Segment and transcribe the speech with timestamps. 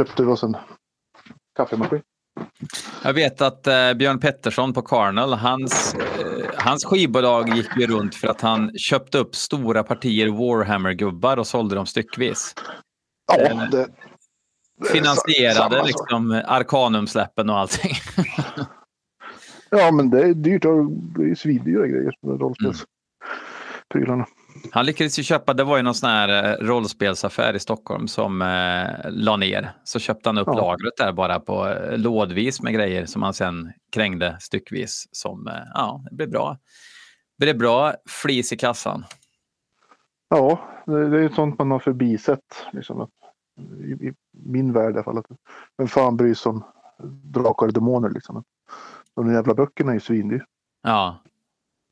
[0.00, 0.56] köpte vi oss en
[1.56, 2.02] kaffemaskin.
[3.04, 8.14] Jag vet att eh, Björn Pettersson på Carnel, hans, eh, hans skivbolag gick ju runt
[8.14, 12.54] för att han köpte upp stora partier Warhammer-gubbar och sålde dem styckvis.
[13.32, 13.88] Ja, Eh, det,
[14.80, 17.92] det Finansierade samma liksom Arcanum-släppen och allting.
[19.70, 20.62] Ja, men det är dyrt.
[21.16, 22.12] Det är svindyra grejer.
[22.22, 24.26] Rollspelsprylarna.
[24.72, 28.42] Han lyckades ju köpa, det var ju någon sån här eh, rollspelsaffär i Stockholm som
[28.42, 29.72] eh, la ner.
[29.84, 30.54] Så köpte han upp Ja.
[30.54, 35.08] lagret där bara på eh, lådvis med grejer som han sen krängde styckvis.
[35.12, 36.58] Som, eh, ja, det blev bra.
[37.38, 39.04] Det blev bra flis i kassan.
[40.28, 42.66] Ja, det, det är ju sånt man har förbisett.
[42.72, 43.10] Liksom, att,
[43.84, 45.18] i, I min värld i alla fall.
[45.18, 45.26] Att,
[45.78, 46.64] vem fan bryr sig om
[47.24, 48.44] drakar och demoner liksom?
[49.16, 50.44] De jävla böckerna är ju svindyra.
[50.82, 51.22] Ja.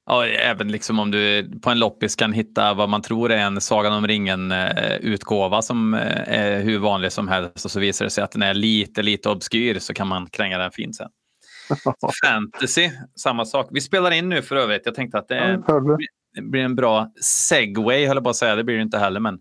[0.09, 0.27] Ja.
[0.27, 3.93] Även liksom om du på en loppis kan hitta vad man tror är en Sagan
[3.93, 8.33] om ringen-utgåva som eh, är hur vanlig som helst och så visar det sig att
[8.33, 11.09] den är lite, lite obskyr så kan man kränga den fint sen.
[12.25, 13.69] Fantasy, samma sak.
[13.71, 14.83] Vi spelar in nu för övrigt.
[14.85, 15.53] Jag tänkte att det är
[16.43, 18.57] blir en bra segway, höll jag på att säga.
[18.57, 19.21] Det blir det inte heller.
[19.21, 19.39] Men,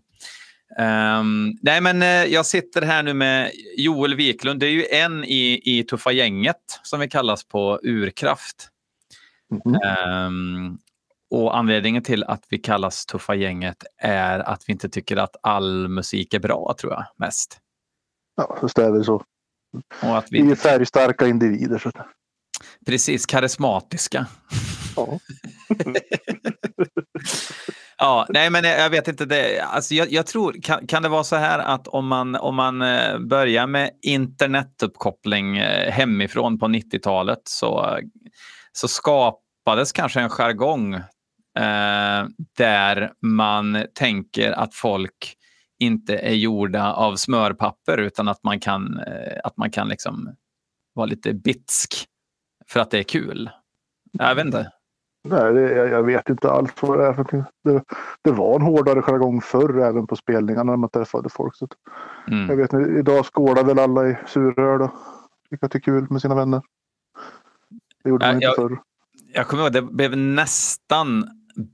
[0.78, 4.60] Ehm, nej, men eh, jag sitter här nu med Joel Wiklund.
[4.60, 8.68] Det är ju en i, i Tuffa gänget som vi kallas på Urkraft.
[9.50, 9.74] Mhm.
[9.74, 10.78] Ehm,
[11.30, 15.88] och anledningen till att vi kallas Tuffa gänget är att vi inte tycker att all
[15.88, 17.58] musik är bra, tror jag, mest.
[18.36, 19.22] Ja, just det är väl så.
[20.02, 21.78] Och att Vi är vi färgstarka individer.
[21.78, 21.90] Så.
[22.86, 24.26] precis karismatiska.
[24.96, 25.18] Ja.
[28.00, 29.24] Ja, nej, men jag vet inte.
[29.24, 32.54] Det, alltså jag, jag tror, kan, kan det vara så här att om man, om
[32.54, 37.98] man eh, börjar med internetuppkoppling eh, hemifrån på 90-talet så,
[38.78, 45.34] så skapades kanske en jargong eh, där man tänker att folk
[45.78, 50.34] inte är gjorda av smörpapper utan att man kan, eh, att man kan liksom
[50.94, 51.94] vara lite bitsk
[52.66, 53.50] för att det är kul.
[54.12, 54.72] Jag vet inte.
[55.28, 57.44] Nej, det, jag, vet inte alls vad det är för.
[57.64, 57.84] Det,
[58.22, 61.56] det var en hårdare jargong förr även på spelningarna när man träffade folk.
[61.56, 61.68] Så
[62.28, 62.48] Mm.
[62.48, 64.90] jag vet inte, idag skålar väl alla i suröl och
[65.50, 66.62] tycker att det är kul med sina vänner.
[68.08, 68.78] Det gjorde man inte jag- förr.
[69.32, 71.24] Jag kommer ihåg, det blev nästan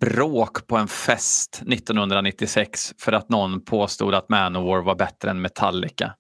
[0.01, 6.15] bråk på en fest 1996 för att någon påstod att Manowar var bättre än Metallica.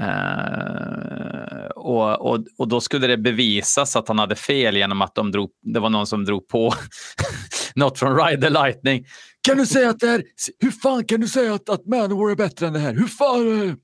[0.00, 5.30] Eh, och, och, och då skulle det bevisas att han hade fel genom att de
[5.30, 6.74] drog, det var någon som drog på
[7.74, 9.06] något från Ride the Lightning.
[9.40, 10.22] Kan du säga att det här,
[10.58, 12.94] hur fan kan du säga att, att Manowar är bättre än det här?
[12.94, 13.76] Hur fan?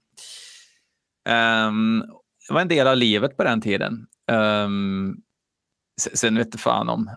[1.29, 2.03] Ehm,
[2.49, 4.07] det var en del av livet på den tiden.
[4.33, 5.17] Um,
[5.99, 7.11] sen vet jag fan om,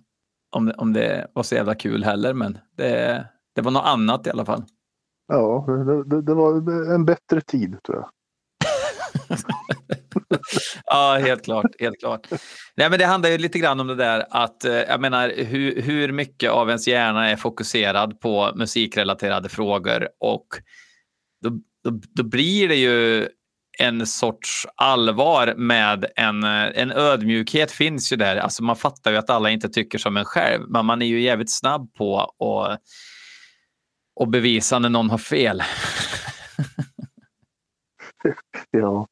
[0.55, 3.25] om, om det var så jävla kul heller, men det,
[3.55, 4.63] det var något annat i alla fall.
[5.27, 8.09] Ja, det, det, det var en bättre tid tror jag.
[10.85, 11.65] Ja, helt klart.
[11.79, 12.27] Helt klart.
[12.75, 15.81] Nej, men det handlar ju lite grann om det där att eh, jag menar hur,
[15.81, 20.47] hur mycket av ens hjärna är fokuserad på musikrelaterade frågor och
[21.43, 21.49] då,
[21.83, 23.27] då, då blir det ju
[23.79, 28.35] en sorts allvar med en, en ödmjukhet finns ju där.
[28.37, 31.21] Alltså man fattar ju att alla inte tycker som en själv, men man är ju
[31.21, 32.79] jävligt snabb på att
[34.15, 35.63] och bevisa när någon har fel.
[38.71, 39.07] Ja, man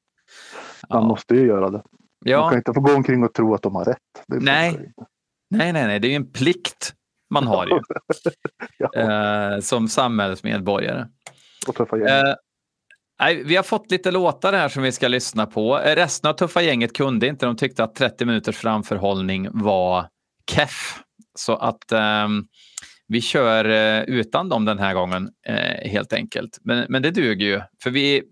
[0.89, 1.01] Ja.
[1.01, 1.77] måste ju göra det.
[1.77, 1.83] Man
[2.25, 2.49] Ja.
[2.49, 3.97] kan inte få gå omkring och tro att de har rätt.
[4.27, 4.91] Nej.
[5.49, 6.93] Nej, nej, nej, det är ju en plikt
[7.29, 7.79] man har ju
[8.77, 8.93] Ja,
[9.53, 11.07] eh, som samhällsmedborgare.
[11.67, 12.07] och tuffa gäng.
[12.07, 12.35] Eh,
[13.19, 15.75] nej, vi har fått lite låtar här som vi ska lyssna på.
[15.77, 17.45] Resten av Tuffa gänget kunde inte.
[17.45, 20.07] De tyckte att 30 minuters framförhållning var
[20.51, 20.99] keff.
[21.35, 22.27] Så att eh,
[23.07, 26.59] vi kör eh, utan dem den här gången eh, helt enkelt.
[26.63, 27.61] Men, men det duger ju.
[27.83, 28.23] För vi,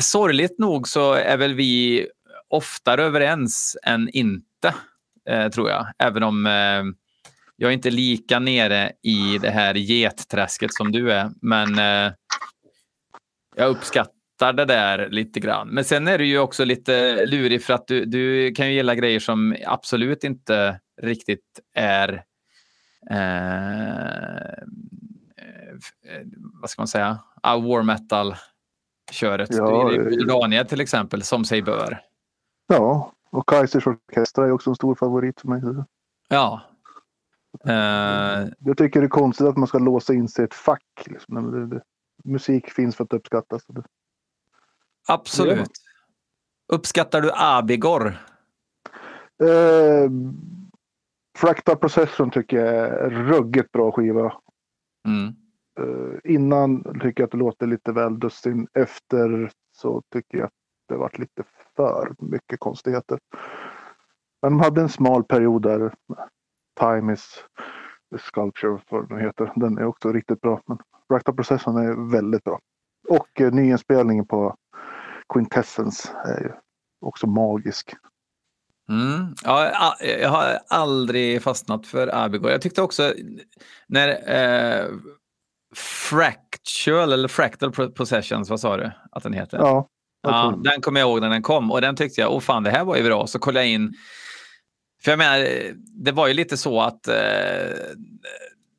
[0.00, 2.06] sorgligt nog så är väl vi
[2.48, 4.74] oftare överens än inte,
[5.28, 5.86] eh, tror jag.
[5.98, 6.82] Även om eh,
[7.56, 11.30] jag är inte lika nere i det här getträsket som du är.
[11.42, 12.12] Men eh,
[13.56, 15.68] jag uppskattar det där lite grann.
[15.68, 18.94] Men sen är du ju också lite lurig för att du, du kan ju gilla
[18.94, 22.24] grejer som absolut inte riktigt är
[23.10, 24.46] eh,
[25.36, 26.22] eh,
[26.60, 29.48] vad ska man säga, ah, war metal-köret.
[29.52, 32.00] Ja, du gillar eh, Daniel till exempel, som sig bör.
[32.66, 35.62] Ja, och Kaisers orkester är också en stor favorit för mig.
[36.28, 36.60] Ja.
[37.64, 41.02] Eh, Jag tycker det är konstigt att man ska låsa in sig i ett fack.
[41.06, 41.52] Liksom.
[41.52, 41.82] Det, det,
[42.24, 43.62] musik finns för att uppskattas.
[45.08, 45.70] Absolut.
[46.72, 48.06] Uppskattar du Abigor?
[49.42, 50.10] Eh,
[51.38, 54.34] Fractal Procession tycker jag är ruggigt bra skiva.
[55.08, 55.34] Mm.
[55.80, 58.68] Uh, innan tycker jag att det låter lite väl dussin.
[58.74, 60.52] Efter så tycker jag att
[60.88, 61.44] det varit lite
[61.76, 63.18] för mycket konstigheter.
[64.42, 65.94] Men de hade en smal period där
[66.80, 67.44] Time is
[68.12, 69.52] the Sculpture, vad den heter.
[69.56, 70.60] Den är också riktigt bra.
[70.66, 70.78] Men
[71.12, 72.58] Racta-processen är väldigt bra.
[73.08, 74.56] Och uh, nyinspelningen på
[75.34, 76.52] Quintessence är ju
[77.00, 77.94] också magisk.
[78.88, 79.34] Mm.
[79.44, 82.52] Ja, jag har aldrig fastnat för Abigail.
[82.52, 83.14] Jag tyckte också
[83.86, 84.88] när eh,
[85.74, 89.58] Fractual eller Fractal Possessions, vad sa du att den heter?
[89.58, 89.88] Ja.
[90.22, 92.70] ja den kommer jag ihåg när den kom och den tyckte jag, åh fan det
[92.70, 93.26] här var ju bra.
[93.26, 93.94] Så kollade jag in.
[95.04, 95.48] För jag menar,
[96.04, 97.14] det var ju lite så att eh,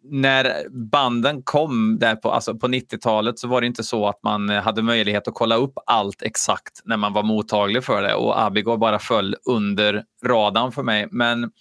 [0.03, 4.49] när banden kom där på, alltså på 90-talet så var det inte så att man
[4.49, 8.79] hade möjlighet att kolla upp allt exakt när man var mottaglig för det och Abigail
[8.79, 11.07] bara föll under radarn för mig.
[11.11, 11.51] Men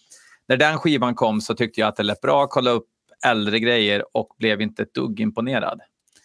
[0.48, 2.86] när den skivan kom så tyckte jag att det lät bra att kolla upp
[3.26, 5.80] äldre grejer och blev inte ett dugg imponerad.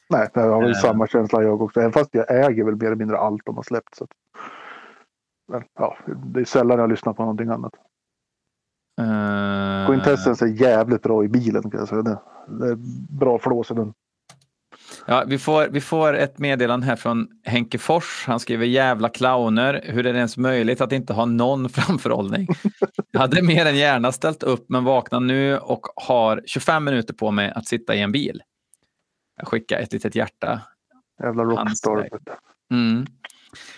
[0.10, 1.80] Nej, det har väl uh, samma känsla jag också.
[1.80, 3.96] Även fast jag äger väl mer eller mindre allt de har släppt.
[3.96, 4.08] Så.
[5.48, 7.74] Men, ja, det är sällan jag lyssnar på någonting annat.
[9.02, 12.02] Uh, Quintessence är jävligt bra i bilen kan jag säga.
[12.02, 12.76] Det, det är
[13.18, 13.94] bra flås i den.
[15.06, 18.24] Ja, vi, får, vi får ett meddelande här från Henke Fors.
[18.28, 19.82] Han skriver jävla clowner.
[19.84, 22.48] Hur är det ens möjligt att inte ha någon framförhållning?
[23.12, 27.32] Jag hade mer än gärna ställt upp men vaknar nu och har 25 minuter på
[27.32, 28.42] mig att sitta i en bil.
[29.38, 30.62] Jag skickar ett litet hjärta.
[31.24, 32.10] Jävla rockstar.
[32.72, 33.06] Mm.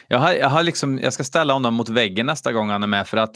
[0.07, 2.87] Jag, har, jag, har liksom, jag ska ställa honom mot väggen nästa gång han är
[2.87, 3.35] med för att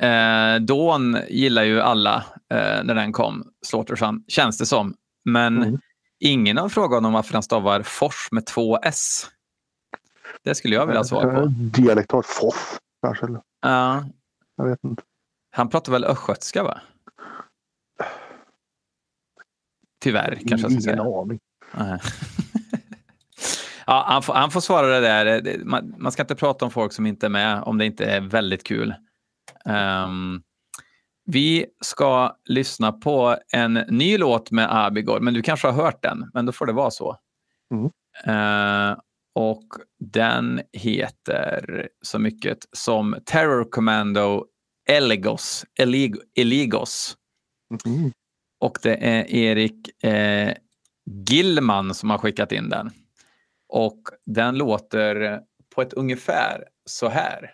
[0.00, 2.16] Eh, Dawn gillar ju alla
[2.50, 4.94] eh, när den kom, Slaughterson, känns det som.
[5.24, 5.78] Men mm.
[6.20, 9.26] ingen har frågat honom varför han stavar Fors med två S.
[10.44, 11.46] Det skulle jag vilja ha svar på.
[11.46, 13.26] Dialektalt Foss kanske?
[13.62, 14.04] Ja.
[14.56, 15.02] Jag vet inte.
[15.56, 16.80] Han pratar väl östgötska va?
[20.02, 20.96] Tyvärr kanske jag ska säga.
[20.96, 21.40] Ingen aning.
[23.86, 25.58] ja, han, får, han får svara det där.
[25.64, 28.20] Man, man ska inte prata om folk som inte är med om det inte är
[28.20, 28.94] väldigt kul.
[29.64, 30.42] Um,
[31.24, 36.30] vi ska lyssna på en ny låt med Abigail, men du kanske har hört den,
[36.34, 37.16] men då får det vara så.
[37.74, 37.90] Mm.
[38.28, 38.98] Uh,
[39.34, 39.64] och
[40.00, 44.44] den heter så mycket som Terror Commando
[44.88, 45.66] Eligos.
[45.80, 47.16] Elig Eligos.
[47.86, 48.12] Mm.
[48.60, 50.54] Och det är Erik eh,
[51.28, 52.90] Gillman som har skickat in den.
[53.68, 55.40] Och den låter
[55.74, 57.50] på ett ungefär så här.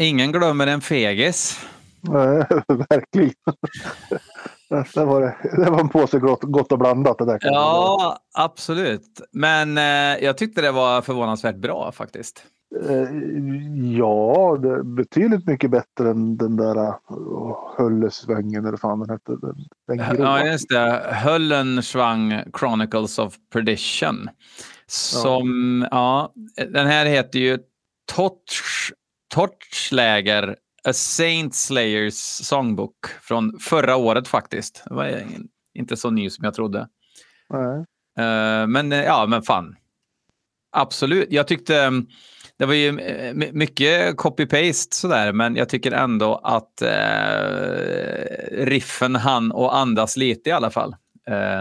[0.00, 1.66] Ingen glömmer en fegis.
[2.00, 2.46] Nej,
[2.90, 3.34] verkligen.
[4.94, 5.20] det, var,
[5.64, 7.18] det var en påse gott, gott och blandat.
[7.18, 7.38] Det där.
[7.40, 9.20] Ja, absolut.
[9.32, 12.44] Men eh, jag tyckte det var förvånansvärt bra faktiskt.
[12.88, 13.08] Eh,
[13.98, 16.94] ja, det betydligt mycket bättre än den där uh,
[17.78, 19.32] Höllesvängen eller fan den hette.
[19.32, 21.02] Den, den ja, just det.
[21.12, 24.28] Höllenschwang Chronicles of Perdition.
[24.86, 26.32] Som, ja.
[26.56, 27.58] ja den här heter ju
[28.12, 28.92] Torch,
[29.30, 34.82] Torchläger A Saint Slayers Songbook från förra året faktiskt.
[34.86, 35.22] Det var
[35.74, 36.88] inte så ny som jag trodde.
[38.18, 39.76] Uh, men ja, men fan.
[40.72, 41.26] Absolut.
[41.30, 42.06] Jag tyckte um,
[42.56, 42.92] det var ju
[43.52, 46.82] mycket copy-paste sådär, men jag tycker ändå att
[48.50, 50.96] riffen han och andas lite i alla fall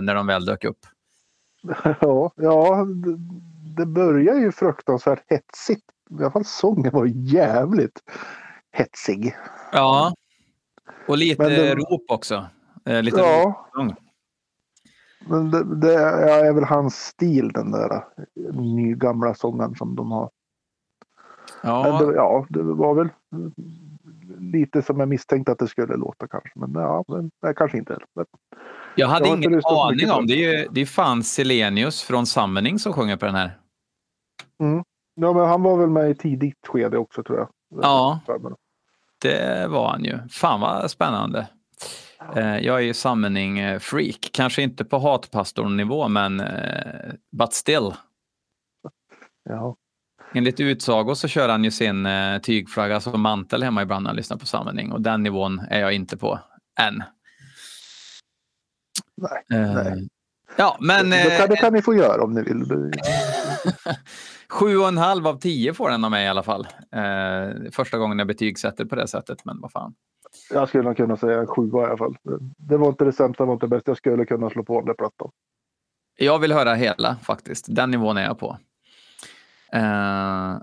[0.02, 0.80] när de väl dök upp.
[2.02, 2.88] Ja, ja
[3.78, 5.86] det börjar ju fruktansvärt hetsigt.
[6.10, 8.04] I alla fall sången var jävligt
[8.72, 9.36] hetsig.
[9.72, 10.14] Ja,
[11.08, 12.48] och lite det, rop också.
[12.86, 13.70] Eh, lite ja.
[13.74, 13.94] Rop.
[15.20, 18.04] Men det, det, är väl hans stil den där
[18.54, 20.30] nygamla sången som de har.
[21.64, 22.02] Ja.
[22.02, 23.10] Det, ja, det var väl
[24.40, 26.52] lite som jag misstänkte att det skulle låta kanske.
[26.56, 27.98] Men ja, men, nej, kanske inte.
[28.16, 28.26] Men,
[28.96, 30.28] jag hade jag ingen aning om.
[30.28, 33.58] Det är ju det är fan Selenius från Summoning som sjunger på den här.
[34.60, 34.84] Mm.
[35.22, 37.50] Ja, men han var väl med i tidigt skede också tror jag.
[37.82, 38.20] Ja,
[39.22, 40.20] det var han ju.
[40.30, 41.48] Fan vad spännande.
[42.36, 44.30] Eh, jag är ju summoning-freak.
[44.34, 47.94] Kanske inte på hatpastornivå, men uh, but still.
[49.50, 49.76] Ja.
[50.34, 52.08] Enligt utsago så kör han ju sin
[52.44, 55.94] tygflagga som mantel hemma ibland när han lyssnar på summoning och den nivån är jag
[55.94, 56.40] inte på
[56.80, 57.04] än.
[59.18, 60.08] Nej, nej.
[60.56, 61.10] Ja, men...
[61.10, 62.64] Det, det, kan, det kan ni få göra om ni vill.
[64.50, 66.68] Sju och en halv av tio får den av mig i alla fall.
[66.96, 69.94] Eh, första gången jag betygsätter på det sättet, men vad fan.
[70.50, 72.16] Jag skulle nog kunna säga sju i alla fall.
[72.58, 73.92] Det var inte det sämsta, det var inte det bästa.
[73.92, 75.32] Jag skulle kunna slå på den plattan.
[76.18, 77.66] Jag vill höra hela faktiskt.
[77.70, 78.58] Den nivån är jag på.
[79.74, 80.58] Eh,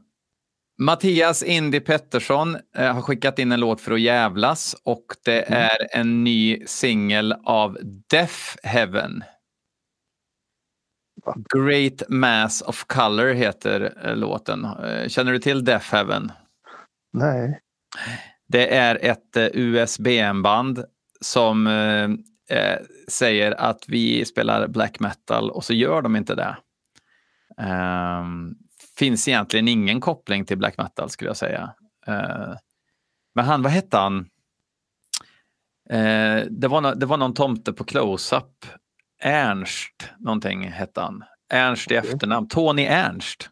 [0.79, 5.61] Mattias Indy Pettersson eh, har skickat in en låt för att jävlas och det mm.
[5.63, 7.79] är en ny singel av
[8.11, 9.25] Death Heaven.
[11.35, 14.65] Great Mass of Color heter eh, låten.
[14.65, 16.33] Eh, känner du till Death Heaven?
[17.13, 17.61] Nej.
[18.49, 20.85] Det är ett eh, USB-band
[21.21, 22.79] som eh,
[23.09, 26.57] säger att vi spelar black metal och så gör de inte det.
[27.59, 28.57] Um,
[28.99, 31.75] finns egentligen ingen koppling till black metal skulle jag säga.
[32.09, 32.55] Uh,
[33.35, 34.29] men han, vad hette han?
[36.49, 38.67] Det, var no det var någon tomte på close-up
[39.23, 41.25] Ernst någonting hette han.
[41.53, 42.49] Ernst i efternamn.
[42.49, 43.51] Tony Ernst.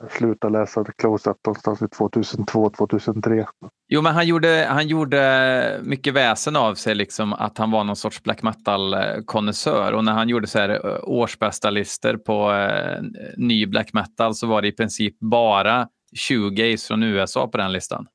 [0.00, 3.46] Jag slutade läsa Close-Up någonstans i 2002, 2003.
[3.88, 7.96] Jo, men han gjorde, han gjorde mycket väsen av sig, liksom att han var någon
[7.96, 9.92] sorts black metal-konnässör.
[9.92, 13.02] Och när han gjorde så här, eh, årsbästa lister på eh,
[13.36, 18.06] ny black metal så var det i princip bara 20 från USA på den listan.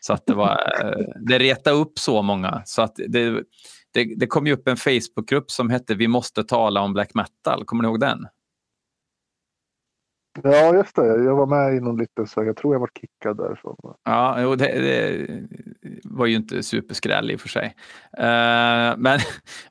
[0.00, 2.62] Så att det var, eh, det retade upp så många.
[2.64, 3.42] Så att det,
[3.98, 7.64] det, det kom ju upp en Facebookgrupp som hette Vi måste tala om black metal.
[7.64, 8.26] Kommer ni ihåg den?
[10.42, 11.06] Ja, just det.
[11.06, 12.46] Jag var med i någon liten sväng.
[12.46, 13.76] Jag tror jag var kickad därifrån.
[14.04, 15.26] Ja, jo, det, det,
[16.04, 17.74] var ju inte superskräll i och för sig.
[18.18, 19.18] Uh, men,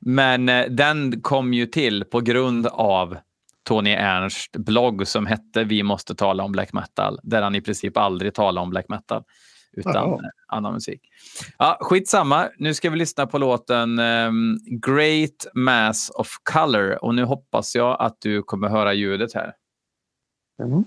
[0.00, 3.16] men uh, den kom ju till på grund av
[3.68, 7.96] Tony Ernst blogg som hette Vi måste tala om black metal, där han i princip
[7.96, 9.24] aldrig talar om black metal
[9.78, 10.20] utan Aha.
[10.48, 11.00] annan musik.
[11.58, 17.24] Ja, skitsamma, nu ska vi lyssna på låten um, Great Mass of Color och nu
[17.24, 19.52] hoppas jag att du kommer höra ljudet här.
[20.62, 20.72] Mm.
[20.72, 20.84] Mm.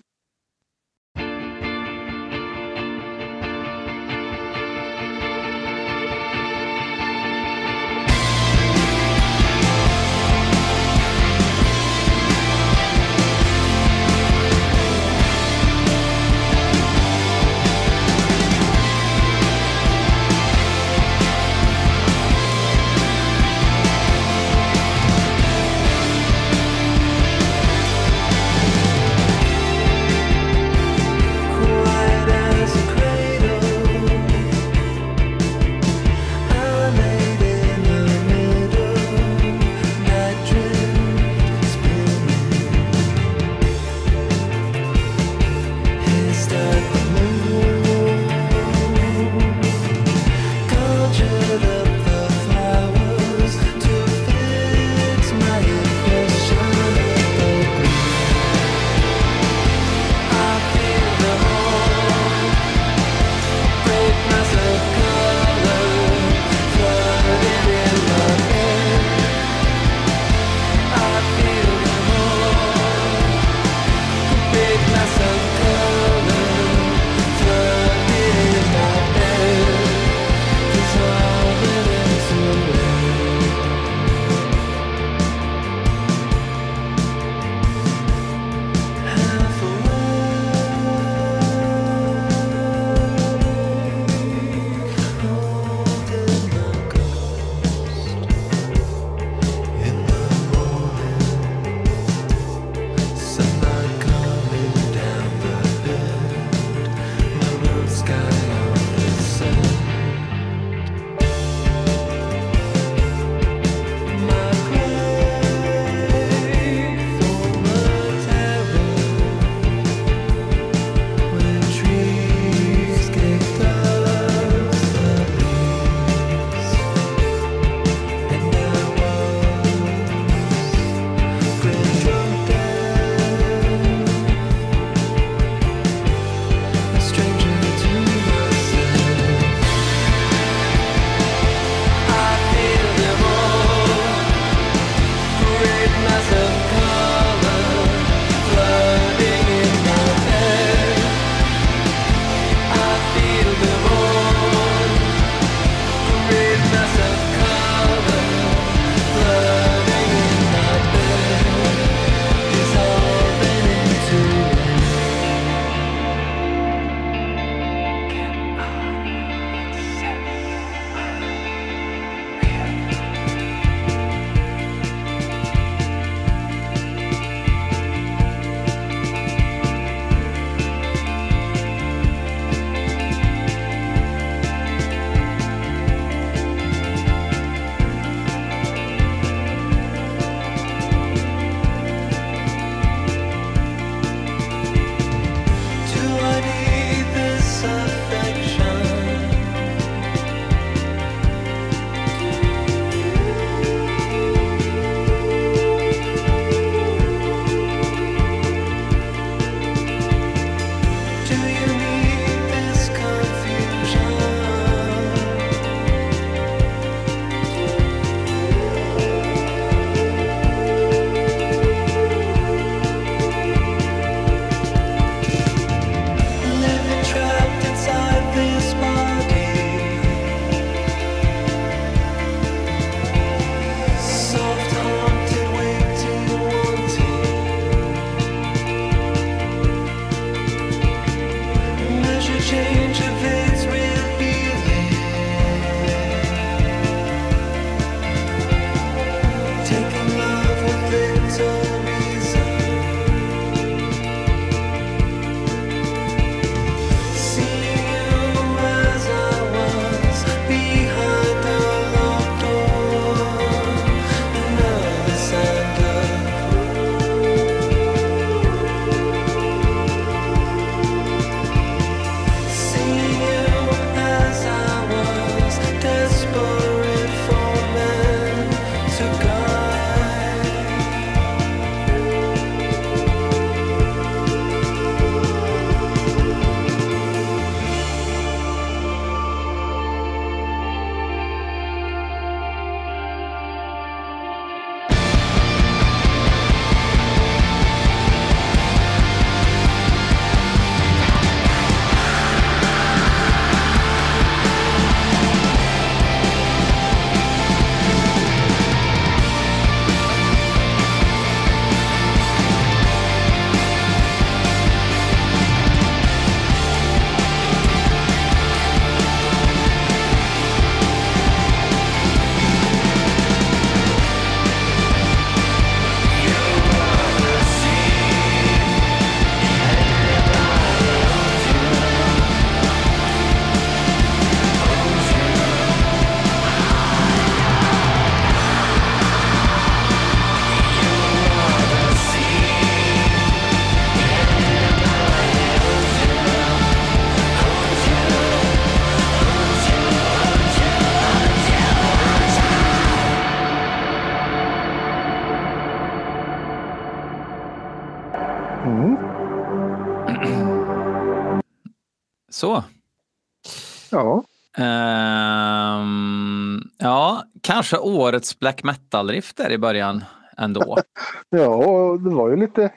[367.72, 370.04] Kanske årets black metal-riff i början
[370.38, 370.78] ändå.
[371.30, 372.72] ja, och det var ju lite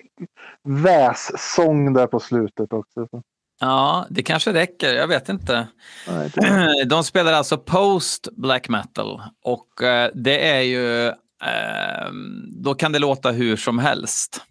[0.62, 3.07] vässång där på slutet också.
[3.11, 3.22] så.
[3.61, 4.94] Ja, det kanske räcker.
[4.94, 5.68] Jag vet inte.
[6.09, 11.09] Nej, det, De spelar alltså post black metal och eh, det är ju...
[11.44, 14.40] ehm, då kan det låta hur som helst.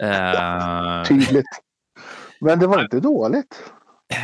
[0.00, 1.46] Eh, tydligt.
[2.40, 3.62] Men det var inte dåligt.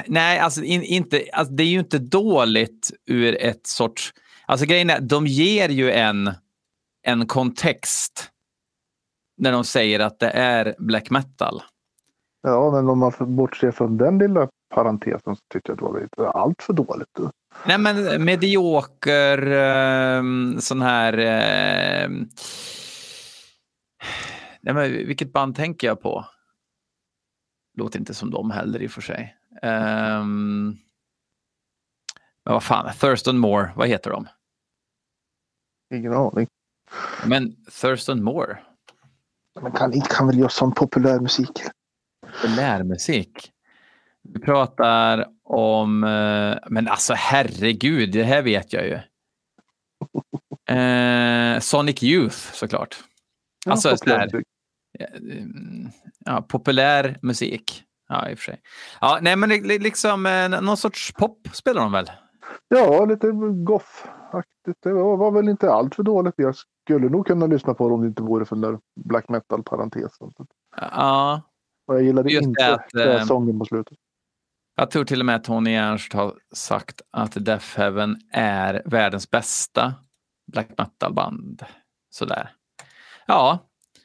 [0.07, 4.13] nej, alltså, in, inte, alltså det är ju inte dåligt ur ett sorts...
[4.47, 6.31] Alltså grejen är, de ger ju en,
[7.03, 8.31] en kontext
[9.37, 11.63] när de säger att det är black metal.
[12.43, 16.01] Ja, men om man får bortse från den lilla parentesen så tyckte jag det var
[16.01, 17.19] lite allt för dåligt.
[17.67, 20.23] Nej, men medioker, eh,
[20.59, 21.19] sån här...
[21.19, 22.09] Eh,
[24.61, 26.25] nej, men vilket band tänker jag på?
[27.79, 29.37] Låter inte som dem heller i och för sig.
[29.63, 30.77] Ehm,
[32.45, 34.27] men vad fan, Thurston Moore, vad heter de?
[35.97, 36.47] Ingen aning.
[37.27, 38.59] Men Thurston Moore,
[39.63, 41.63] Men kan, kan väl göra sån populär musik?
[42.43, 43.51] populärmusik.
[44.23, 48.99] Vi pratar om, eh, men alltså herregud, det här vet jag ju.
[50.69, 52.97] Eh, Sonic Youth såklart.
[53.67, 54.47] Ja, Alltså, populär musik.
[55.31, 55.91] Mm,
[56.25, 57.83] ja, populär musik.
[58.09, 58.61] Ja, i och för sig.
[59.01, 62.11] Ja, nej, men li- li- liksom eh, någon sorts pop spelar de väl?
[62.69, 63.27] Ja, lite
[64.35, 64.79] goth-aktigt.
[64.83, 66.35] Det var, var väl inte allt för dåligt.
[66.37, 66.55] Jag
[66.87, 70.33] skulle nog kunna lyssna på det om det inte vore för den där black metal-parentesen.
[70.77, 71.43] Ja,
[71.87, 73.99] Och jag gillade Just inte att, den eh, sången på slutet.
[74.77, 79.31] jag tror till och med att Tony Ernst har sagt att Death Heaven är världens
[79.31, 79.95] bästa
[80.53, 81.63] black metal-band.
[82.11, 82.51] Sådär.
[83.27, 83.59] Ja,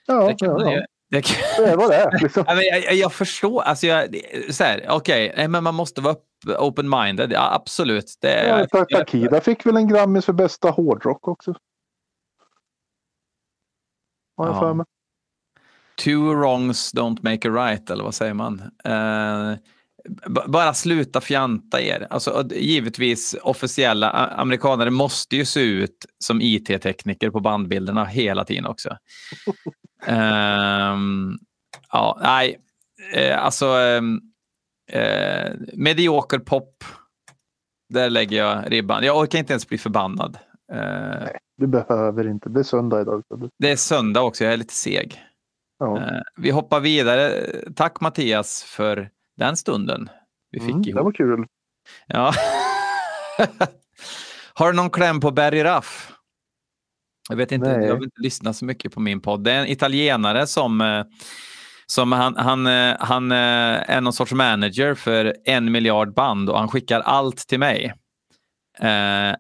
[0.08, 0.86] Ja, det kan ja, ja.
[1.12, 2.20] Det kan, det var det.
[2.22, 2.44] Liksom.
[2.48, 4.16] Jag, jag- förstår, alltså jag,
[4.50, 6.16] så här, okej, nej, men man måste vara
[6.48, 8.14] open-minded, ja, absolut.
[8.22, 11.56] Det, Ja, Ta- Takida fick väl en Grammis för bästa hårdrock också.
[14.38, 14.60] Har jag Ja.
[14.60, 14.86] för mig.
[16.04, 18.62] Two wrongs don't make a right, eller vad säger man?
[20.30, 22.08] B- bara sluta fjanta er.
[22.10, 28.98] Alltså, givetvis, officiella amerikanare måste ju se ut som IT-tekniker på bandbilderna hela tiden också.
[30.06, 31.38] Ehm,
[31.92, 32.60] ja, nej,
[33.14, 34.20] eh, alltså ehm,
[34.90, 36.84] eh, medioker pop.
[37.94, 39.04] Där lägger jag ribban.
[39.04, 40.38] Jag orkar inte ens bli förbannad.
[40.74, 42.50] Eh, Du behöver inte.
[42.50, 43.24] Det är söndag idag.
[43.60, 45.24] det är söndag också, jag är lite seg.
[45.80, 45.98] Ja.
[45.98, 47.46] Eh, Vi hoppar vidare.
[47.76, 50.10] Tack Mattias för den stunden
[50.52, 51.04] vi fick Mm, det ihop.
[51.04, 51.46] var kul.
[52.08, 52.34] Ja.
[54.54, 56.12] har du någon kläm på Barry Raff?
[57.30, 57.88] Jag vet inte, Nej.
[57.88, 59.44] jag vill inte lyssna så mycket på min podd.
[59.44, 61.04] Det är en italienare som, eh,
[61.92, 63.38] som han, han, eh, han eh,
[63.90, 67.94] är någon sorts manager för en miljard band och han skickar allt till mig.
[68.80, 69.36] Eh,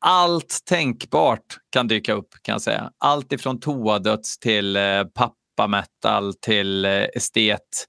[0.00, 2.90] allt tänkbart kan dyka upp kan jag säga.
[2.98, 4.78] Allt ifrån toadöds till
[5.14, 7.86] pappametal till estet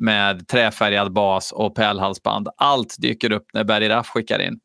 [0.00, 2.48] med träfärgad bas och pärlhalsband.
[2.56, 4.60] Allt dyker upp när Berg Raff skickar in.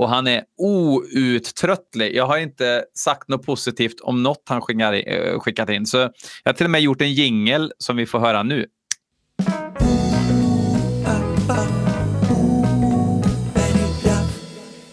[0.00, 2.14] Och han är outtröttlig.
[2.14, 5.86] Jag har inte sagt något positivt om något han eh, skickat in.
[5.86, 6.10] Så jag
[6.44, 8.66] har till och med gjort en jingel som vi får höra nu.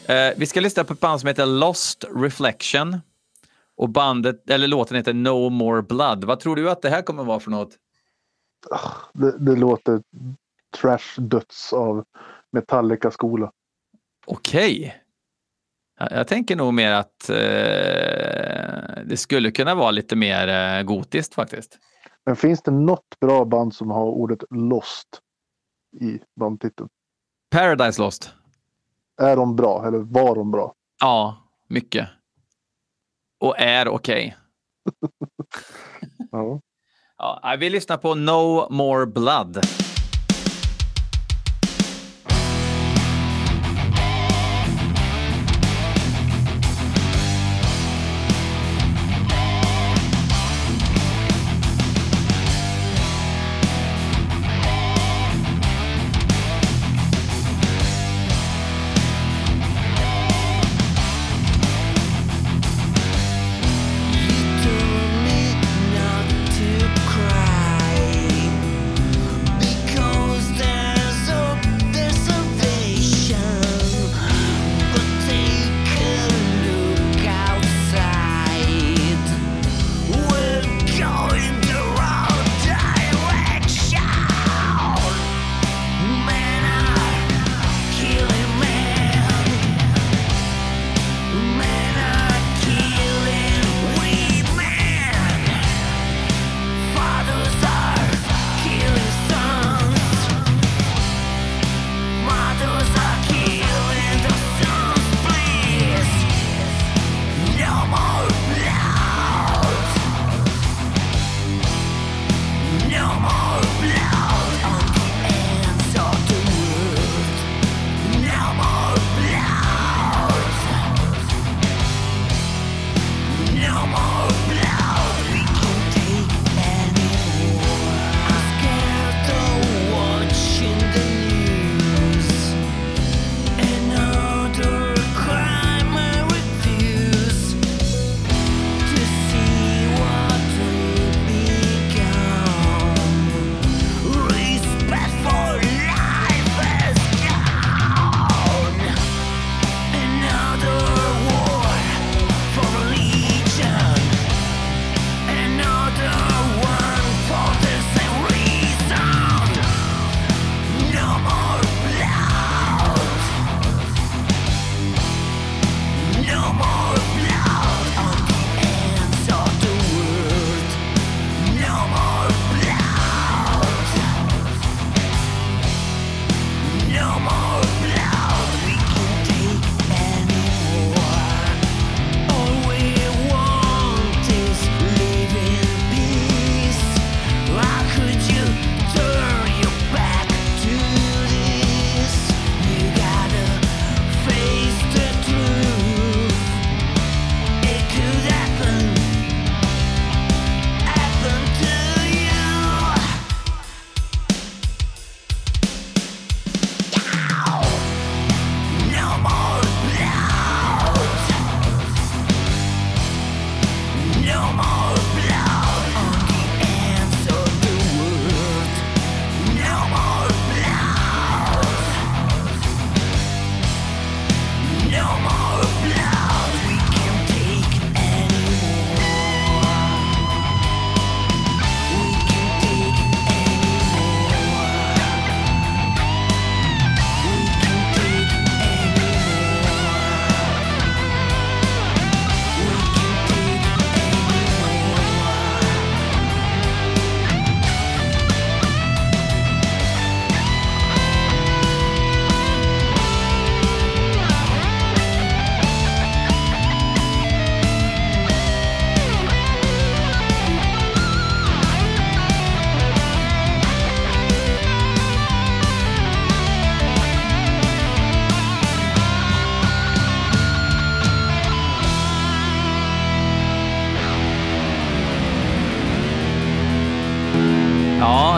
[0.07, 2.97] Eh, vi ska lyssna på ett band som heter Lost Reflection.
[3.77, 6.23] Och bandet, eller låten heter No More Blood.
[6.23, 7.75] Vad tror du att det här kommer vara för något?
[8.71, 10.01] Ah, det, det låter
[10.81, 12.03] trash döds av
[12.51, 13.51] Metallica-skola.
[14.27, 14.95] Okej.
[15.99, 17.35] Jag, jag tänker nog mer att eh,
[19.05, 21.79] det skulle kunna vara lite mer eh, gotiskt faktiskt.
[22.25, 25.21] Men finns det något bra band som har ordet Lost
[26.01, 26.89] i bandtiteln?
[27.51, 28.33] Paradise Lost.
[29.21, 30.73] Är de bra eller var de bra?
[30.99, 31.37] Ja,
[31.67, 32.07] mycket.
[33.39, 34.37] Och är okej.
[36.31, 36.61] Ja.
[37.17, 39.61] Ja, vi lyssnar på No More Blood.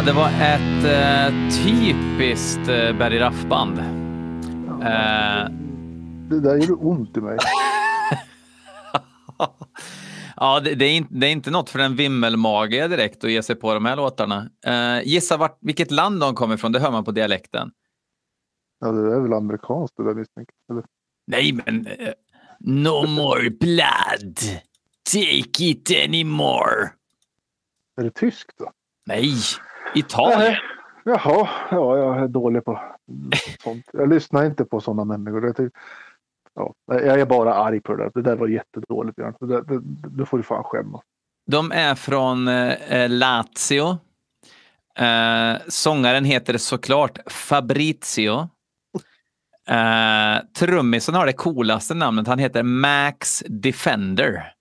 [0.10, 1.34] Det var ett eh,
[1.66, 3.80] typiskt eh, Berry Raff-band.
[3.80, 5.50] Eh,
[6.30, 7.38] Det där gjorde ont i mig.
[10.36, 13.44] ja, det, det, är inte, det är inte något för en vimmelmage direkt att ge
[13.44, 14.50] sig på de här låtarna.
[14.66, 17.72] Eh, gissa vart, vilket land de kommer ifrån, det hör man på dialekten.
[18.80, 20.56] Ja, det är väl amerikanskt det där misstänker.
[20.72, 20.84] Eller?
[21.28, 21.88] Nej, men...
[21.88, 22.14] eh,
[22.60, 24.38] no more blood.
[25.14, 26.92] Take it anymore.
[27.98, 28.72] Är det tyskt då?
[29.06, 29.34] Nej,
[29.96, 30.56] Italien.
[31.04, 32.80] Jaha, ja, jag är dålig på
[33.64, 33.86] sånt.
[33.94, 35.46] Jag lyssnar inte på sådana människor.
[35.46, 35.80] Jag, tycker,
[36.56, 38.12] ja, jag är bara arg på det där.
[38.14, 39.34] Det där var jättedåligt, Björn.
[39.40, 41.02] Det, där, det, det får du fan skämmas.
[41.48, 43.98] De är från eh, Lazio.
[45.00, 48.50] Eh, sångaren heter såklart Fabrizio.
[49.70, 52.28] Eh, trummisen har det coolaste namnet.
[52.28, 54.54] Han heter Max Defender.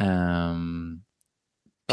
[0.00, 1.02] Ehm,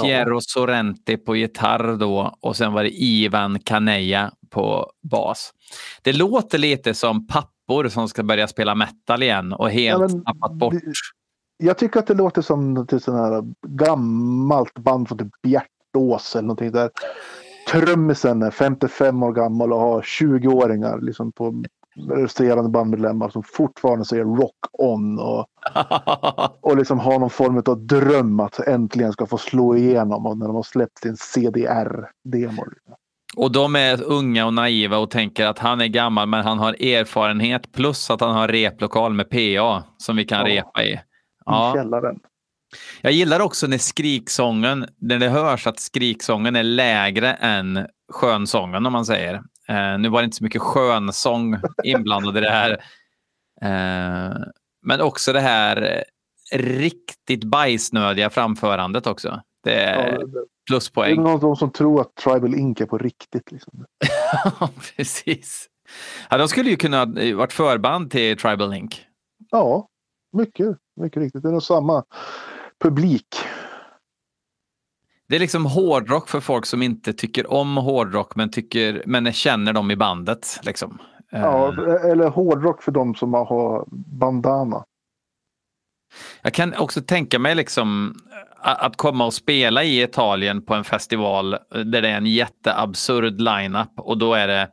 [0.02, 5.54] Piero Sorrenti på gitarr då och sen var det Ivan Caneja på bas.
[6.02, 10.24] Det låter lite som pappor som ska börja spela metal igen och helt Ja, men
[10.24, 10.74] tappat bort.
[11.58, 16.48] Jag tycker att det låter som till sån här gammalt band från typ Bjärtås eller
[16.48, 16.90] någonting där.
[17.72, 21.64] Trummisen är 55 år gammal och har 20-åringar liksom på
[22.10, 25.46] resterande bandmedlemmar som fortfarande säger rock on och,
[26.62, 30.46] och liksom har någon form av dröm att äntligen ska få slå igenom och när
[30.46, 32.64] de har släppt sin CDR-demo.
[33.38, 36.74] Och de är unga och naiva och tänker att han är gammal men han har
[36.74, 40.46] erfarenhet plus att han har replokal med PA som vi kan Ja.
[40.46, 40.92] repa i.
[40.94, 41.00] I
[41.46, 41.74] Ja.
[41.76, 42.20] källaren.
[43.02, 48.94] Jag gillar också när skriksången, när det hörs att skriksången är lägre än skönsången om
[48.94, 49.42] man säger.
[49.68, 52.72] Eh, nu var det inte så mycket skönsång inblandad i det här.
[53.62, 54.36] Eh,
[54.86, 55.82] men också det här
[56.52, 59.42] eh, riktigt bajsnödiga framförandet också.
[59.64, 61.24] Det är Ja, det- det är pluspoäng.
[61.24, 63.52] någon de som tror att Tribal Ink är på riktigt.
[63.52, 63.86] Liksom.
[64.60, 65.68] Ja, precis.
[66.30, 67.06] Ja, de skulle ju kunna ha
[67.36, 69.06] varit förband till Tribal Link.
[69.52, 69.88] Ja,
[70.34, 71.44] mycket, mycket riktigt.
[71.44, 72.04] Det är nog samma
[72.84, 73.28] publik.
[75.30, 79.74] Det är liksom hårdrock för folk som inte tycker om hårdrock men, tycker, men känner
[79.74, 80.60] dem i bandet.
[80.64, 81.00] Liksom.
[81.32, 81.74] Eh, Ja,
[82.12, 83.86] eller hårdrock för de som har
[84.20, 84.84] bandana.
[86.42, 88.16] Jag kan också tänka mig liksom
[88.60, 93.92] att komma och spela i Italien på en festival där det är en jätteabsurd lineup
[93.98, 94.70] och då är det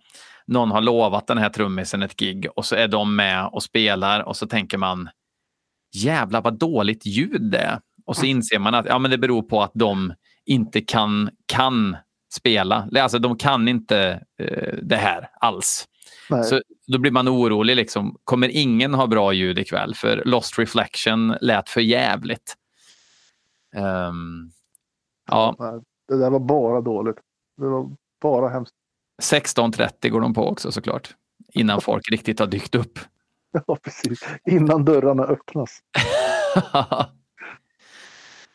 [0.46, 4.20] någon har lovat den här trummisen ett gig och så är de med och spelar
[4.20, 5.09] och så tänker man
[5.94, 7.80] jävlar vad dåligt ljud det är.
[8.07, 10.14] Och så inser man att ja, men det beror på att de
[10.47, 11.97] inte kan, kan
[12.34, 12.88] spela.
[12.99, 15.88] Alltså de kan inte eh, det här alls.
[16.30, 16.45] Nej.
[16.45, 17.76] Så då blir man orolig.
[17.76, 18.16] Liksom.
[18.24, 19.95] Kommer ingen ha bra ljud ikväll?
[19.95, 22.57] För Lost Reflection lät för jävligt.
[23.76, 24.51] Ehm,
[25.30, 25.57] ja,
[26.09, 27.16] Det där var bara dåligt.
[27.57, 27.90] Det var
[28.22, 28.74] bara hemskt.
[29.22, 31.14] 16.30 går de på också såklart.
[31.53, 32.99] Innan folk riktigt har dykt upp.
[33.66, 34.20] Ja, precis.
[34.51, 35.78] Innan dörrarna öppnas.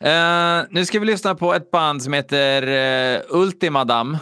[0.05, 4.17] Uh, nu ska vi lyssna på ett band som heter uh, Ultimadam.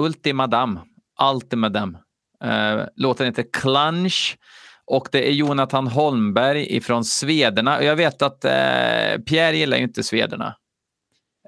[0.00, 0.80] Ultimadam.
[1.20, 1.98] Ultimadam.
[2.44, 4.36] Uh, låten heter Clunch.
[4.84, 7.82] Och det är Jonathan Holmberg ifrån Svederna.
[7.82, 10.56] Jag vet att uh, Pierre gillar ju inte Svederna.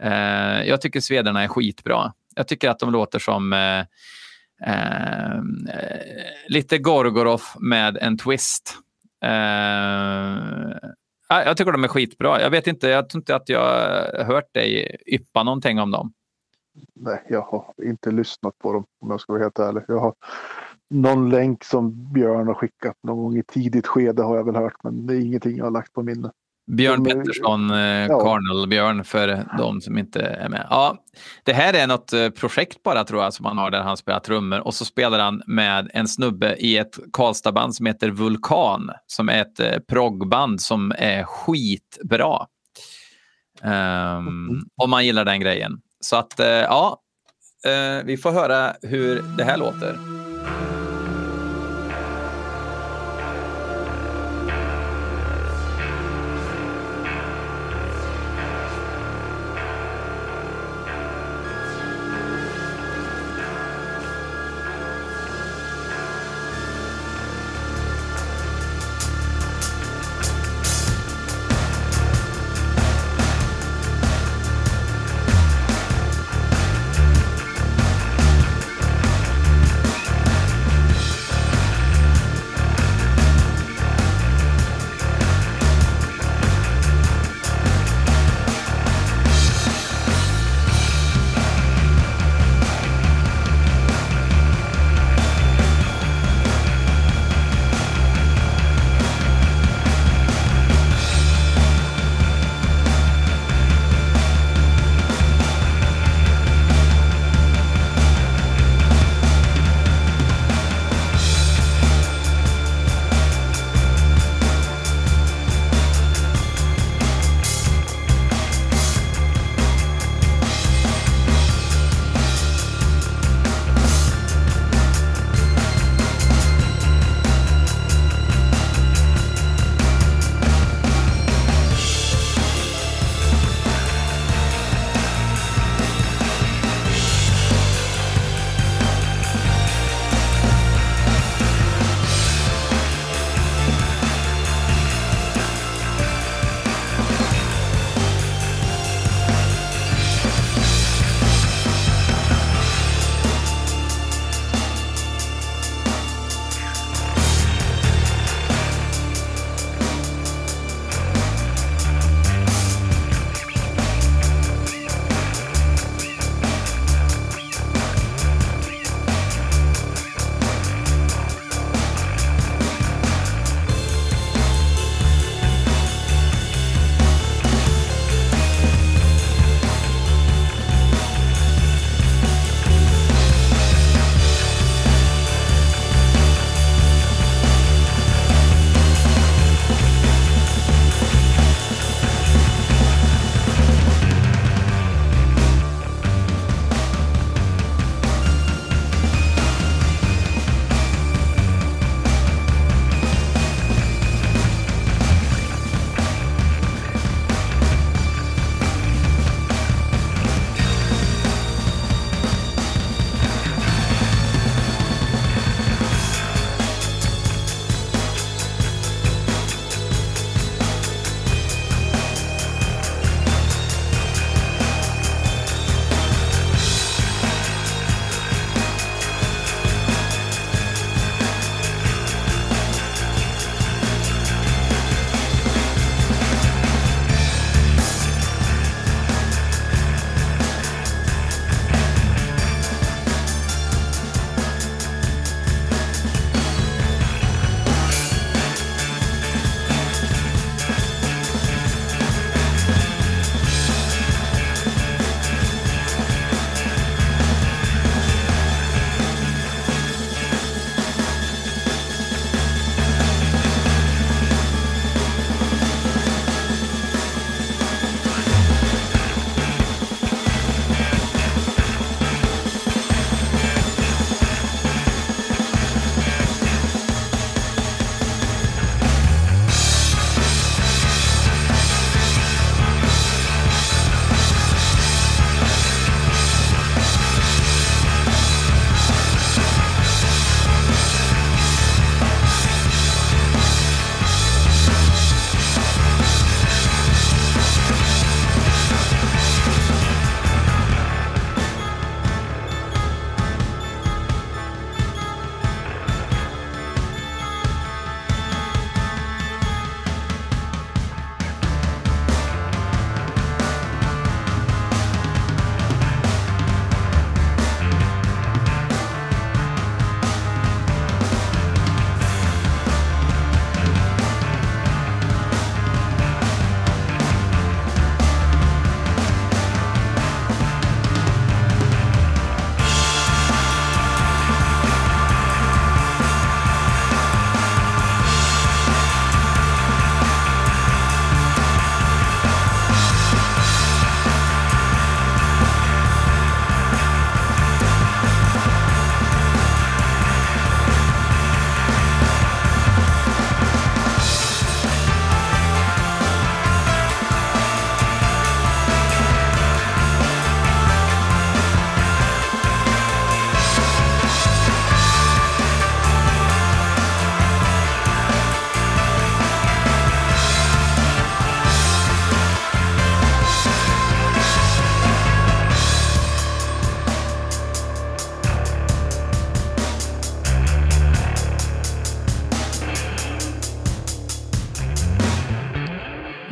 [0.05, 2.13] Uh, jag tycker Svederna är skitbra.
[2.35, 3.85] Jag tycker att de låter som uh,
[4.69, 5.43] uh,
[6.49, 8.75] lite Gorgoroff med en twist.
[11.43, 12.41] Jag tycker de är skitbra.
[12.41, 16.13] Jag vet inte, jag tror inte att jag har hört dig yppa någonting om dem.
[16.95, 19.83] Nej, jag har inte lyssnat på dem om jag ska vara helt ärlig.
[19.89, 20.15] Jag har
[20.91, 24.83] någon länk som Björn har skickat någon gång i tidigt skede har jag väl hört,
[24.83, 26.33] men det är ingenting jag har lagt på minnet.
[26.67, 28.21] Björn är- Pettersson, eh, Ja.
[28.21, 30.67] Carnal-Björn för de som inte är med.
[30.71, 30.97] Ja,
[31.45, 34.21] det här är något eh, projekt bara tror jag som han har där han spelar
[34.21, 39.29] trummor och så spelar han med en snubbe i ett Karlstadband som heter Vulkan som
[39.29, 42.47] är ett eh, proggband som är skitbra.
[43.63, 45.73] Um, om man gillar den grejen.
[46.01, 47.01] Så att ja,
[48.05, 50.14] vi får höra hur det här låter.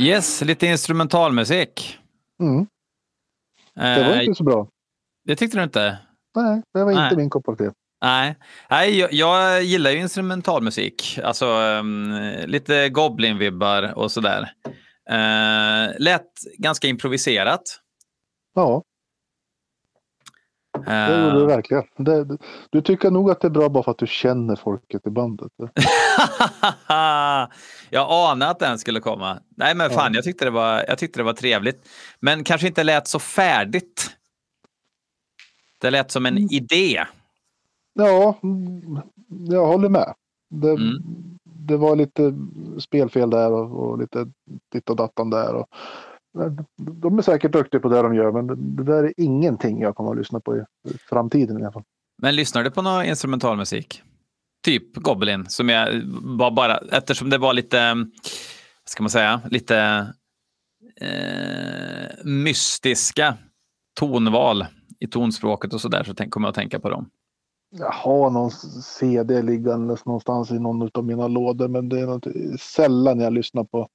[0.02, 1.98] Yes, lite instrumentalmusik.
[2.40, 2.66] Mm.
[3.74, 4.68] Det var Eh, inte så bra.
[5.24, 5.98] det tyckte du inte?
[6.36, 7.16] Nej, det var inte Nej.
[7.16, 7.70] min kopp av te.
[8.02, 8.36] Nej,
[8.70, 11.18] Nej jag, jag gillar ju instrumentalmusik.
[11.24, 12.12] Alltså um,
[12.46, 14.52] lite Goblin-vibbar och sådär.
[15.10, 16.28] Uh, lät
[16.58, 17.62] ganska improviserat.
[18.54, 18.82] Ja,
[20.86, 21.84] det gjorde du Uh, verkligen.
[21.96, 22.38] Det, det-
[22.70, 25.52] du tycker nog att det är bra bara för att du känner folket i bandet.
[27.90, 29.38] jag anade att den skulle komma.
[29.56, 30.18] Nej, men fan, Ja.
[30.18, 31.88] jag, tyckte det var, jag tyckte det var trevligt.
[32.20, 34.10] Men kanske inte lät så färdigt.
[35.80, 36.48] Det lät som en Mm.
[36.50, 37.04] idé.
[37.94, 38.38] Ja,
[39.50, 40.14] jag håller med.
[40.50, 41.02] Det, Mm.
[41.44, 42.34] det var lite
[42.80, 44.26] spelfel där och, och lite
[44.72, 45.54] ditt och dattan där.
[45.54, 45.66] Och,
[46.78, 48.46] de är säkert duktiga på det de gör men
[48.76, 50.60] det, där är ingenting jag kommer att lyssna på i
[50.90, 51.82] i framtiden i alla fall.
[52.22, 54.02] Men lyssnar du på någon instrumentalmusik?
[54.64, 58.06] Typ Goblin, som jag var bara, eftersom det var lite,
[58.84, 60.06] ska man säga, lite
[61.00, 63.34] eh, mystiska
[64.00, 64.66] tonval
[65.00, 67.10] i tonspråket och sådär, så tänk, kommer jag att tänka på dem.
[67.70, 68.50] Jag har någon
[68.82, 72.26] CD liggandes någonstans i någon av mina lådor men det är något,
[72.60, 73.88] sällan jag lyssnar på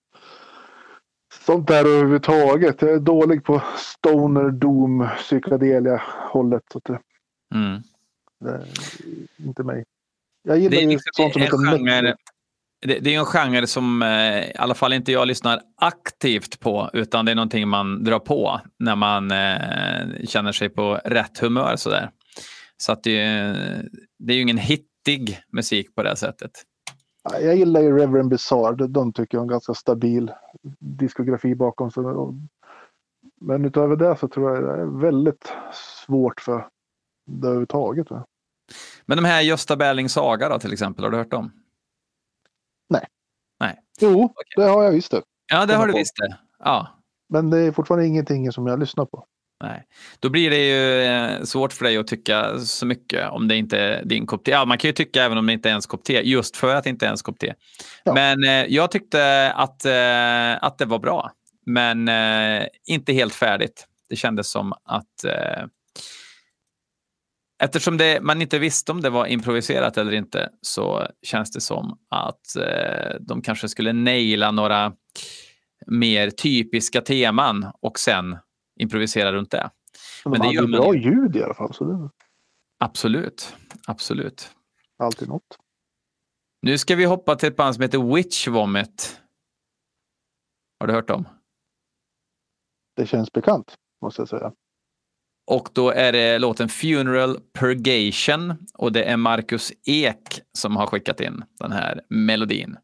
[1.46, 2.82] sånt där överhuvudtaget.
[2.82, 6.02] Jag är dålig på stoner, doom, psykedelia
[6.32, 6.64] hållet.
[6.74, 7.00] Så det,
[7.56, 7.82] Mm.
[8.40, 8.66] det är
[9.48, 9.84] inte mig.
[10.48, 12.16] Jag gillar Det är, ju sånt som en heter genre,
[12.86, 16.90] det, det är en genre som eh, i alla fall inte jag lyssnar aktivt på,
[16.94, 21.76] utan det är någonting man drar på när man eh, känner sig på rätt humör.
[21.76, 22.10] Sådär.
[22.78, 23.88] Så att det, är-
[24.20, 26.52] det är ju ingen hittig musik på det sättet.
[27.24, 28.88] Ja, Jag gillar ju Reverend Bizarre.
[28.88, 30.32] De- tycker jag har en ganska stabil
[30.80, 32.04] diskografi bakom sig.
[33.42, 35.54] Men utöver det så tror jag det är väldigt
[36.06, 36.68] svårt för
[37.28, 38.12] det överhuvudtaget.
[38.12, 38.26] va.
[39.06, 41.52] Men de här Gösta Berlings saga då till exempel, har du hört dem?
[44.02, 45.22] Jo, det har jag visst det.
[45.52, 46.38] Ja, det har du visst det.
[46.60, 46.88] Ja,
[47.30, 49.26] Men det är fortfarande ingenting som jag lyssnar på.
[49.64, 49.84] nej.
[50.20, 53.80] Då blir det ju eh, svårt för dig att tycka så mycket om det inte
[53.80, 54.52] är din kopp te.
[54.52, 56.76] Ja, man kan ju tycka även om det inte är ens kopp te, just för
[56.76, 57.54] att det inte är ens kopp te.
[58.04, 58.14] Ja.
[58.14, 61.32] Men eh, jag tyckte att, eh, att det var bra,
[61.66, 63.88] men eh, inte helt färdigt.
[64.10, 65.66] Det kändes som att eh,
[67.60, 72.00] Eftersom det, man inte visste om det var improviserat eller inte så känns det som
[72.10, 74.94] att eh, de kanske skulle naila några
[75.88, 78.38] mer typiska teman och sen
[78.80, 79.70] improvisera runt det.
[80.26, 81.02] Men, Men de det hade man bra ju.
[81.02, 81.74] ljud i alla fall.
[81.74, 82.10] Så det
[82.80, 83.56] Absolut,
[83.88, 84.52] absolut.
[84.98, 85.58] alltid något.
[86.62, 89.22] Nu ska vi hoppa till ett band som heter Witch Vomit.
[90.80, 91.28] Har du hört dem?
[92.96, 94.54] Det känns bekant måste jag säga.
[95.48, 101.22] Och då är det låten Funeral Purgation och det är Marcus Ek som har skickat
[101.22, 102.78] in den här melodin.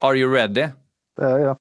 [0.00, 0.68] Are you ready?
[1.16, 1.58] Det är jag.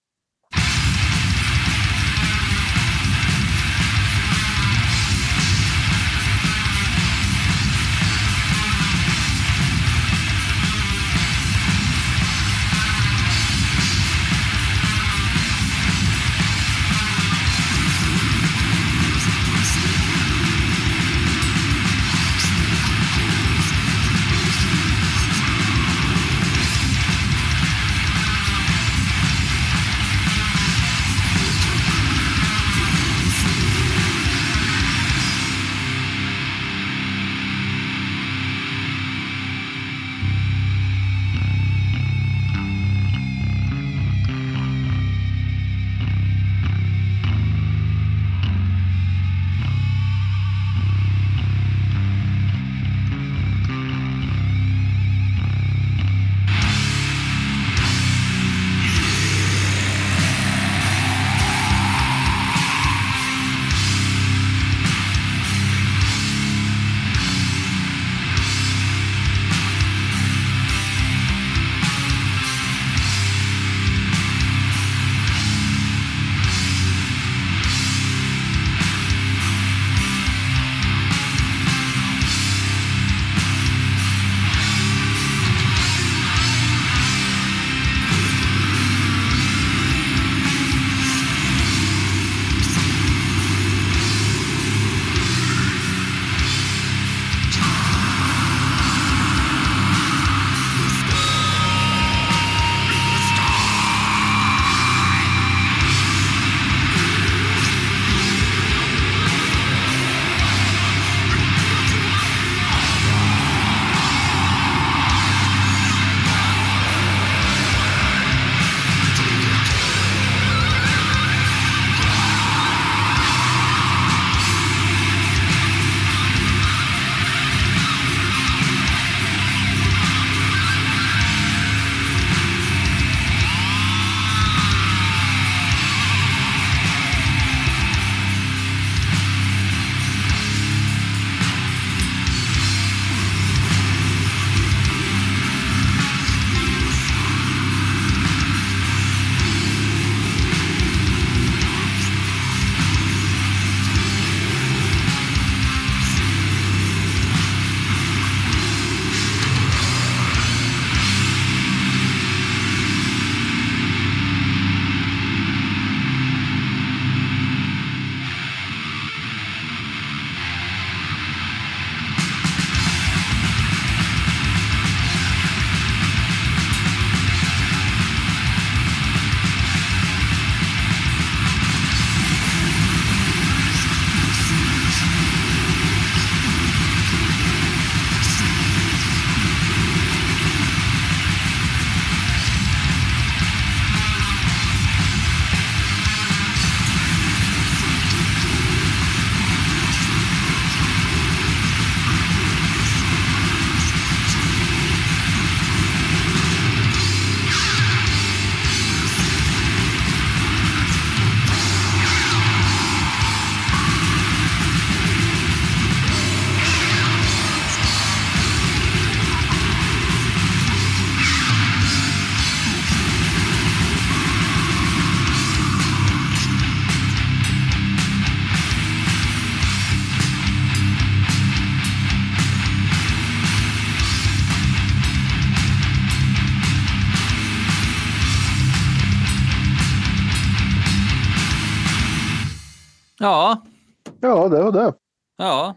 [245.48, 245.76] Ja.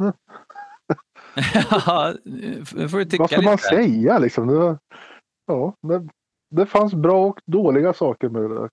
[0.00, 0.12] Mm.
[1.86, 3.50] ja, nu får du tycka Vad ska lite.
[3.50, 4.48] man säga liksom?
[4.48, 4.78] Det,
[5.46, 6.08] ja, det,
[6.50, 8.70] det fanns bra och dåliga saker med det där.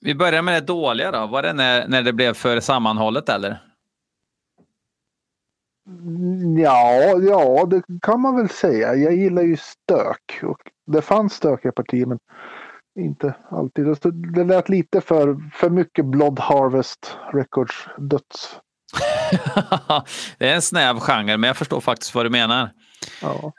[0.00, 1.26] Vi börjar med det dåliga då.
[1.26, 3.62] Var det när, när det blev för sammanhållet eller?
[6.58, 8.94] Ja, ja, det kan man väl säga.
[8.94, 10.40] Jag gillar ju stök.
[10.42, 12.18] Och det fanns stökiga partier men
[12.98, 13.84] inte alltid.
[13.86, 18.56] Det- Det lät lite för, för mycket Blood Harvest Records döds.
[20.38, 22.70] det är en snäv genre, men jag förstår faktiskt vad du menar.
[23.22, 23.52] Ja.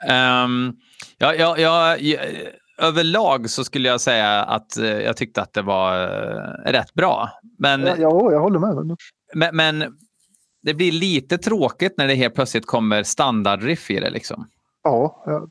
[0.44, 0.76] Um,
[1.18, 2.18] ja, ja, ja, ja,
[2.78, 7.28] överlag så skulle jag säga att eh, jag tyckte att det var eh, rätt bra.
[7.58, 8.96] Men, Ja, ja, jag håller med.
[9.34, 9.96] men, men
[10.62, 14.10] det blir lite tråkigt när det helt plötsligt kommer standardriff i det.
[14.10, 14.46] Liksom.
[14.82, 15.46] Ja, ja.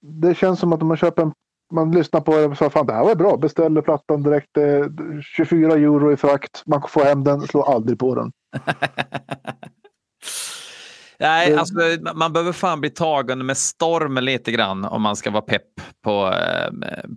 [0.00, 1.32] Det känns som att om man köper en
[1.72, 3.36] man lyssnar på det och säger fan det här var bra.
[3.36, 4.56] Beställer plattan direkt.
[4.56, 4.86] eh,
[5.36, 6.62] 24 euro i frakt.
[6.66, 7.40] Man får hem den.
[7.40, 8.32] Slår aldrig på den.
[11.18, 11.74] Nej, Det- alltså,
[12.14, 15.62] man behöver fan bli tagen med storm lite grann om man ska vara pepp
[16.04, 16.70] på, eh,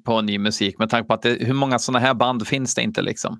[0.06, 0.80] på ny musik.
[0.80, 3.40] Med tanke på att det, hur många sådana här band finns det inte liksom.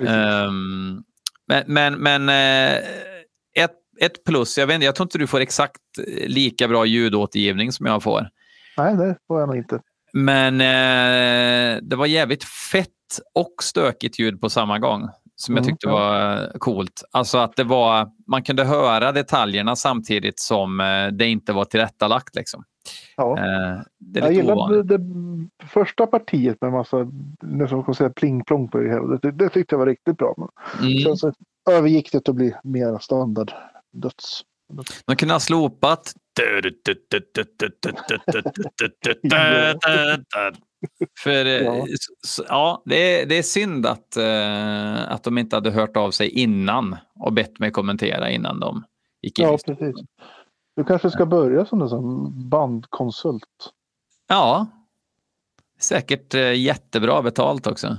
[0.00, 1.02] Ehm,
[1.48, 2.78] men men, men eh,
[3.54, 5.80] ett, ett plus, jag, vet inte, jag tror inte du får exakt
[6.26, 8.28] lika bra ljudåtergivning som jag får.
[8.76, 9.80] Nej, det får jag nog inte.
[10.12, 12.88] Men eh, det var jävligt fett
[13.34, 15.08] och stökigt ljud på samma gång.
[15.36, 17.02] Som jag Mm, tyckte var coolt.
[17.10, 22.34] Alltså att det var, man kunde höra detaljerna samtidigt som eh, det inte var tillrättalagt.
[22.36, 22.64] Liksom.
[23.16, 23.38] Ja.
[23.38, 24.88] Eh, det är Jag gillade ovanligt.
[24.88, 24.98] det,
[25.66, 26.96] första partiet med massa,
[27.96, 29.16] säga pling-plong på det hela.
[29.16, 30.34] Det, det tyckte jag var riktigt bra.
[30.36, 30.48] Men
[30.90, 31.02] Mm.
[31.02, 31.32] sen så
[31.70, 33.52] övergick det till att bli mer standard
[33.92, 34.42] döds.
[35.06, 36.12] Man kunde ha slopat...
[41.18, 41.84] För eh,
[42.48, 42.82] Ja.
[42.84, 46.96] det är, det är synd att, eh, att de inte hade hört av sig innan
[47.14, 48.84] och bett mig kommentera innan de
[49.22, 49.44] gick in.
[49.44, 49.94] Ja, precis.
[50.76, 53.72] Du kanske ska börja som en bandkonsult.
[54.28, 54.66] Ja,
[55.80, 57.96] säkert eh, jättebra betalt också.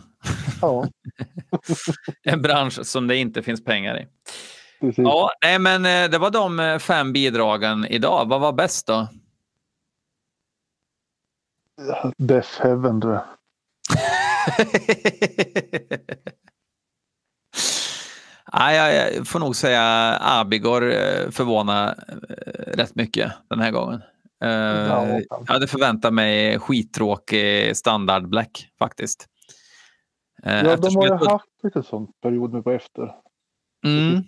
[0.61, 0.87] Ja,
[2.23, 4.07] En bransch som det inte finns pengar i.
[4.83, 5.03] precis.
[5.03, 8.29] Ja, nej, men eh, det var de eh, fem bidragen idag.
[8.29, 9.07] Vad var bäst då?
[12.17, 13.23] Death Heaven jag.
[18.53, 21.95] Nej, jag, får nog säga Abigor eh, förvånar
[22.67, 24.01] rätt mycket den här gången.
[24.39, 29.27] Ja, jag hade förväntat mig skittråkig standard black faktiskt.
[30.43, 33.22] Ja, de har jag haft lite sån period nu på efter.
[33.83, 34.23] Mm,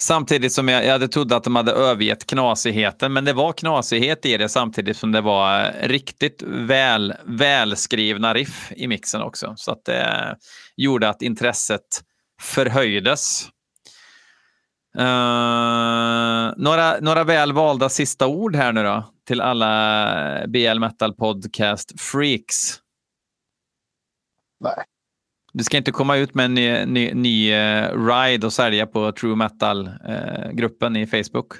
[0.00, 4.26] samtidigt som jag, jag hade trott att de hade övergett knasigheten, men det var knasighet
[4.26, 9.54] i det samtidigt som det var eh, riktigt väl, välskrivna riff i mixen också.
[9.56, 10.36] Så att det
[10.76, 12.02] gjorde att intresset
[12.40, 13.48] förhöjdes.
[14.98, 22.00] Eh, några, några väl valda sista ord här nu då till alla BL Metal Podcast
[22.00, 22.80] freaks.
[24.60, 24.84] Nej.
[25.56, 29.12] Du ska inte komma ut med en ny, ny, ny eh, ride och sälja på
[29.12, 31.52] True Metal-gruppen i Facebook.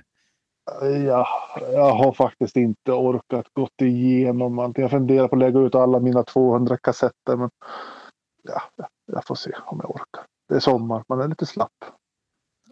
[1.06, 1.28] Ja,
[1.72, 4.78] jag har faktiskt inte orkat gått igenom allt.
[4.78, 7.36] Jag funderar på att lägga ut alla mina 200 kassetter.
[7.36, 7.50] Men
[8.42, 8.62] ja,
[9.12, 10.24] jag får se om jag orkar.
[10.48, 11.72] Det är sommar, man är lite slapp.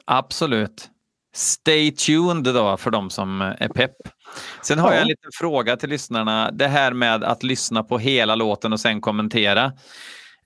[0.04, 0.90] Absolut.
[1.34, 3.96] Stay tuned då för de som är pepp.
[4.62, 4.94] Sen har Ja.
[4.94, 6.50] jag en liten fråga till lyssnarna.
[6.50, 9.72] Det här med att lyssna på hela låten och sen kommentera.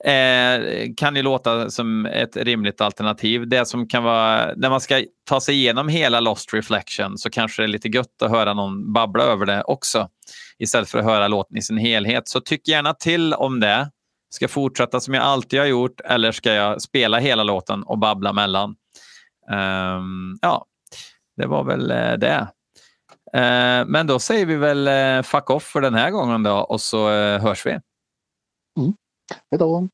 [0.04, 3.48] Eh, kan ju låta som ett rimligt alternativ.
[3.48, 7.62] Det som kan vara, när man ska ta sig igenom hela Lost Reflection så kanske
[7.62, 10.08] det är lite gött att höra någon babbla över det också.
[10.58, 12.28] Istället för att höra låten i sin helhet.
[12.28, 13.90] Så tyck gärna till om det.
[14.30, 17.98] Ska jag fortsätta som jag alltid har gjort eller ska jag spela hela låten och
[17.98, 18.76] babbla mellan?
[19.50, 20.66] Um, ja,
[21.36, 22.48] det var väl eh, det.
[23.32, 26.80] Eh, men då säger vi väl eh, fuck off för den här gången då och
[26.80, 27.70] så hörs vi.
[27.70, 28.94] Mm.
[29.51, 29.87] Hej då!